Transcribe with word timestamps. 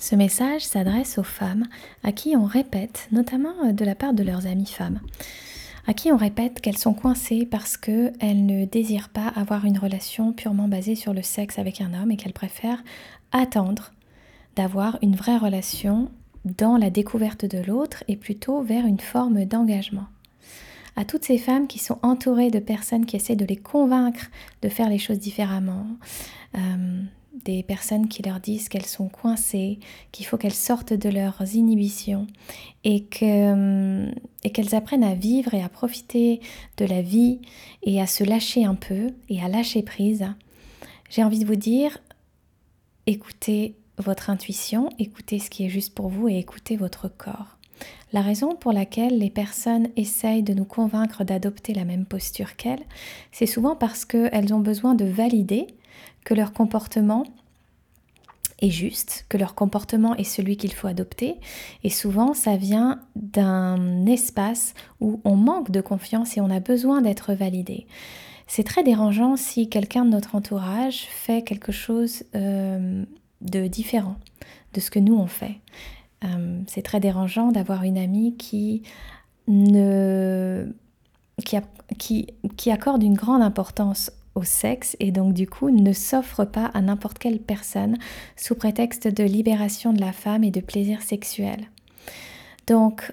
Ce 0.00 0.16
message 0.16 0.62
s'adresse 0.62 1.18
aux 1.18 1.22
femmes 1.22 1.66
à 2.02 2.10
qui 2.10 2.34
on 2.34 2.46
répète, 2.46 3.06
notamment 3.12 3.52
euh, 3.66 3.72
de 3.72 3.84
la 3.84 3.94
part 3.94 4.14
de 4.14 4.22
leurs 4.22 4.46
amies 4.46 4.64
femmes, 4.64 4.98
à 5.86 5.92
qui 5.92 6.10
on 6.10 6.16
répète 6.16 6.62
qu'elles 6.62 6.78
sont 6.78 6.94
coincées 6.94 7.46
parce 7.48 7.76
qu'elles 7.76 8.46
ne 8.46 8.64
désirent 8.64 9.10
pas 9.10 9.28
avoir 9.28 9.66
une 9.66 9.76
relation 9.78 10.32
purement 10.32 10.68
basée 10.68 10.94
sur 10.94 11.12
le 11.12 11.20
sexe 11.20 11.58
avec 11.58 11.82
un 11.82 11.92
homme 11.92 12.10
et 12.10 12.16
qu'elles 12.16 12.32
préfèrent 12.32 12.82
attendre 13.30 13.92
d'avoir 14.56 14.98
une 15.02 15.16
vraie 15.16 15.36
relation 15.36 16.10
dans 16.46 16.78
la 16.78 16.88
découverte 16.88 17.44
de 17.44 17.58
l'autre 17.58 18.02
et 18.08 18.16
plutôt 18.16 18.62
vers 18.62 18.86
une 18.86 19.00
forme 19.00 19.44
d'engagement. 19.44 20.06
À 20.96 21.04
toutes 21.04 21.26
ces 21.26 21.38
femmes 21.38 21.66
qui 21.66 21.78
sont 21.78 21.98
entourées 22.02 22.50
de 22.50 22.58
personnes 22.58 23.04
qui 23.04 23.16
essaient 23.16 23.36
de 23.36 23.44
les 23.44 23.56
convaincre 23.56 24.30
de 24.62 24.70
faire 24.70 24.88
les 24.88 24.98
choses 24.98 25.18
différemment, 25.18 25.86
euh, 26.56 26.89
des 27.44 27.62
personnes 27.62 28.08
qui 28.08 28.22
leur 28.22 28.40
disent 28.40 28.68
qu'elles 28.68 28.86
sont 28.86 29.08
coincées, 29.08 29.78
qu'il 30.12 30.26
faut 30.26 30.36
qu'elles 30.36 30.52
sortent 30.52 30.92
de 30.92 31.08
leurs 31.08 31.54
inhibitions 31.54 32.26
et 32.84 33.04
qu'elles 33.04 34.14
et 34.44 34.74
apprennent 34.74 35.04
à 35.04 35.14
vivre 35.14 35.54
et 35.54 35.62
à 35.62 35.68
profiter 35.68 36.40
de 36.76 36.84
la 36.84 37.02
vie 37.02 37.40
et 37.82 38.00
à 38.00 38.06
se 38.06 38.24
lâcher 38.24 38.64
un 38.64 38.74
peu 38.74 39.08
et 39.28 39.42
à 39.42 39.48
lâcher 39.48 39.82
prise. 39.82 40.26
J'ai 41.10 41.24
envie 41.24 41.40
de 41.40 41.46
vous 41.46 41.56
dire, 41.56 41.98
écoutez 43.06 43.74
votre 43.98 44.30
intuition, 44.30 44.88
écoutez 44.98 45.38
ce 45.38 45.50
qui 45.50 45.64
est 45.64 45.70
juste 45.70 45.94
pour 45.94 46.08
vous 46.08 46.28
et 46.28 46.38
écoutez 46.38 46.76
votre 46.76 47.08
corps. 47.08 47.56
La 48.12 48.22
raison 48.22 48.56
pour 48.56 48.72
laquelle 48.72 49.18
les 49.18 49.30
personnes 49.30 49.88
essayent 49.96 50.42
de 50.42 50.54
nous 50.54 50.64
convaincre 50.64 51.24
d'adopter 51.24 51.74
la 51.74 51.84
même 51.84 52.06
posture 52.06 52.56
qu'elles, 52.56 52.84
c'est 53.30 53.46
souvent 53.46 53.76
parce 53.76 54.04
qu'elles 54.04 54.52
ont 54.52 54.60
besoin 54.60 54.94
de 54.94 55.04
valider 55.04 55.68
que 56.24 56.34
leur 56.34 56.52
comportement 56.52 57.24
est 58.60 58.70
juste, 58.70 59.24
que 59.28 59.38
leur 59.38 59.54
comportement 59.54 60.14
est 60.16 60.24
celui 60.24 60.56
qu'il 60.56 60.72
faut 60.72 60.86
adopter. 60.86 61.36
Et 61.82 61.90
souvent, 61.90 62.34
ça 62.34 62.56
vient 62.56 63.00
d'un 63.16 64.06
espace 64.06 64.74
où 65.00 65.20
on 65.24 65.36
manque 65.36 65.70
de 65.70 65.80
confiance 65.80 66.36
et 66.36 66.40
on 66.40 66.50
a 66.50 66.60
besoin 66.60 67.00
d'être 67.00 67.32
validé. 67.32 67.86
C'est 68.46 68.64
très 68.64 68.82
dérangeant 68.82 69.36
si 69.36 69.68
quelqu'un 69.68 70.04
de 70.04 70.10
notre 70.10 70.34
entourage 70.34 71.06
fait 71.08 71.42
quelque 71.42 71.72
chose 71.72 72.24
euh, 72.34 73.04
de 73.40 73.66
différent 73.66 74.16
de 74.74 74.80
ce 74.80 74.90
que 74.90 74.98
nous 74.98 75.14
on 75.16 75.26
fait. 75.26 75.60
Euh, 76.24 76.60
c'est 76.66 76.82
très 76.82 77.00
dérangeant 77.00 77.52
d'avoir 77.52 77.84
une 77.84 77.98
amie 77.98 78.36
qui 78.36 78.82
ne 79.48 80.66
qui, 81.44 81.56
qui, 81.98 82.26
qui 82.56 82.70
accorde 82.70 83.02
une 83.02 83.14
grande 83.14 83.42
importance 83.42 84.10
au 84.34 84.42
sexe 84.42 84.96
et 85.00 85.10
donc 85.10 85.34
du 85.34 85.46
coup 85.48 85.70
ne 85.70 85.92
s'offre 85.92 86.44
pas 86.44 86.66
à 86.66 86.80
n'importe 86.80 87.18
quelle 87.18 87.40
personne 87.40 87.98
sous 88.36 88.54
prétexte 88.54 89.08
de 89.08 89.24
libération 89.24 89.92
de 89.92 90.00
la 90.00 90.12
femme 90.12 90.44
et 90.44 90.50
de 90.50 90.60
plaisir 90.60 91.02
sexuel. 91.02 91.68
Donc 92.66 93.12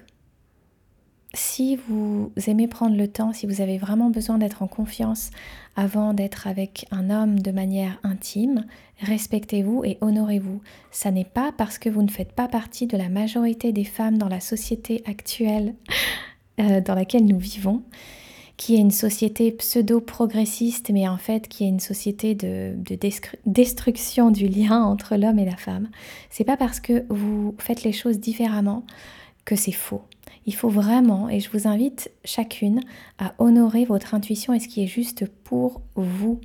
si 1.34 1.76
vous 1.76 2.32
aimez 2.46 2.68
prendre 2.68 2.96
le 2.96 3.06
temps, 3.06 3.32
si 3.32 3.46
vous 3.46 3.60
avez 3.60 3.78
vraiment 3.78 4.10
besoin 4.10 4.38
d'être 4.38 4.62
en 4.62 4.66
confiance 4.66 5.30
avant 5.76 6.14
d'être 6.14 6.46
avec 6.46 6.86
un 6.90 7.10
homme 7.10 7.38
de 7.40 7.50
manière 7.50 7.98
intime, 8.02 8.64
respectez-vous 9.00 9.84
et 9.84 9.98
honorez-vous. 10.00 10.62
Ça 10.90 11.10
n'est 11.10 11.24
pas 11.24 11.52
parce 11.56 11.78
que 11.78 11.90
vous 11.90 12.02
ne 12.02 12.10
faites 12.10 12.32
pas 12.32 12.48
partie 12.48 12.86
de 12.86 12.96
la 12.96 13.08
majorité 13.08 13.72
des 13.72 13.84
femmes 13.84 14.18
dans 14.18 14.28
la 14.28 14.40
société 14.40 15.02
actuelle 15.06 15.74
euh, 16.60 16.80
dans 16.80 16.94
laquelle 16.94 17.26
nous 17.26 17.38
vivons 17.38 17.82
qui 18.58 18.74
est 18.74 18.80
une 18.80 18.90
société 18.90 19.52
pseudo-progressiste, 19.52 20.90
mais 20.90 21.08
en 21.08 21.16
fait 21.16 21.48
qui 21.48 21.64
est 21.64 21.68
une 21.68 21.80
société 21.80 22.34
de, 22.34 22.74
destruction 23.46 24.30
du 24.30 24.48
lien 24.48 24.82
entre 24.82 25.16
l'homme 25.16 25.38
et 25.38 25.44
la 25.44 25.56
femme. 25.56 25.88
C'est 26.28 26.44
pas 26.44 26.56
parce 26.56 26.80
que 26.80 27.04
vous 27.08 27.54
faites 27.58 27.84
les 27.84 27.92
choses 27.92 28.18
différemment 28.18 28.84
que 29.44 29.54
c'est 29.54 29.72
faux. 29.72 30.02
Il 30.44 30.54
faut 30.54 30.68
vraiment, 30.68 31.28
et 31.28 31.38
je 31.38 31.50
vous 31.50 31.68
invite 31.68 32.10
chacune 32.24 32.80
à 33.18 33.32
honorer 33.38 33.84
votre 33.84 34.12
intuition 34.14 34.52
et 34.52 34.58
ce 34.58 34.66
qui 34.66 34.82
est 34.82 34.88
juste 34.88 35.26
pour 35.44 35.80
vous. 35.94 36.40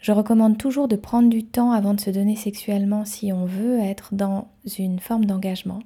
Je 0.00 0.12
recommande 0.12 0.56
toujours 0.56 0.88
de 0.88 0.96
prendre 0.96 1.28
du 1.28 1.44
temps 1.44 1.72
avant 1.72 1.92
de 1.92 2.00
se 2.00 2.10
donner 2.10 2.34
sexuellement 2.34 3.04
si 3.04 3.30
on 3.30 3.44
veut 3.44 3.78
être 3.78 4.14
dans 4.14 4.48
une 4.78 5.00
forme 5.00 5.26
d'engagement. 5.26 5.80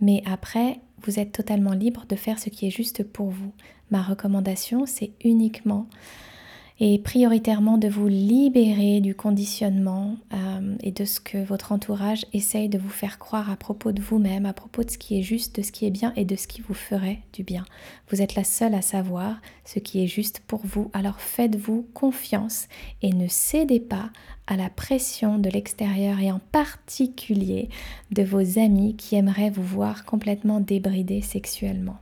Mais 0.00 0.22
après, 0.26 0.80
vous 1.04 1.18
êtes 1.18 1.32
totalement 1.32 1.72
libre 1.72 2.04
de 2.08 2.16
faire 2.16 2.38
ce 2.38 2.48
qui 2.48 2.66
est 2.66 2.70
juste 2.70 3.04
pour 3.04 3.30
vous. 3.30 3.52
Ma 3.90 4.02
recommandation, 4.02 4.86
c'est 4.86 5.12
uniquement 5.22 5.86
et 6.80 6.98
prioritairement 6.98 7.78
de 7.78 7.88
vous 7.88 8.08
libérer 8.08 9.00
du 9.00 9.14
conditionnement 9.14 10.16
euh, 10.32 10.74
et 10.82 10.90
de 10.90 11.04
ce 11.04 11.20
que 11.20 11.38
votre 11.38 11.70
entourage 11.70 12.26
essaye 12.32 12.68
de 12.68 12.78
vous 12.78 12.88
faire 12.88 13.20
croire 13.20 13.50
à 13.50 13.56
propos 13.56 13.92
de 13.92 14.02
vous-même, 14.02 14.44
à 14.44 14.52
propos 14.52 14.82
de 14.82 14.90
ce 14.90 14.98
qui 14.98 15.18
est 15.18 15.22
juste, 15.22 15.56
de 15.56 15.62
ce 15.62 15.70
qui 15.70 15.86
est 15.86 15.90
bien 15.90 16.12
et 16.16 16.24
de 16.24 16.34
ce 16.34 16.48
qui 16.48 16.62
vous 16.62 16.74
ferait 16.74 17.20
du 17.32 17.44
bien. 17.44 17.64
Vous 18.10 18.22
êtes 18.22 18.34
la 18.34 18.42
seule 18.42 18.74
à 18.74 18.82
savoir 18.82 19.40
ce 19.64 19.78
qui 19.78 20.02
est 20.02 20.08
juste 20.08 20.40
pour 20.46 20.60
vous, 20.64 20.90
alors 20.92 21.20
faites-vous 21.20 21.86
confiance 21.94 22.66
et 23.02 23.12
ne 23.12 23.28
cédez 23.28 23.80
pas 23.80 24.10
à 24.48 24.56
la 24.56 24.68
pression 24.68 25.38
de 25.38 25.48
l'extérieur 25.48 26.18
et 26.18 26.32
en 26.32 26.40
particulier 26.52 27.68
de 28.10 28.24
vos 28.24 28.58
amis 28.58 28.96
qui 28.96 29.14
aimeraient 29.14 29.50
vous 29.50 29.62
voir 29.62 30.04
complètement 30.04 30.60
débridé 30.60 31.22
sexuellement. 31.22 31.98